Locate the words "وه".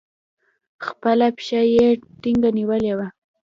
2.97-3.07